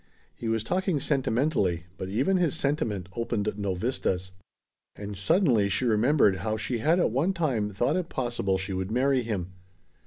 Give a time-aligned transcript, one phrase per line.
[0.35, 4.31] He was talking sentimentally, but even his sentiment opened no vistas.
[4.95, 8.89] And suddenly she remembered how she had at one time thought it possible she would
[8.89, 9.51] marry him.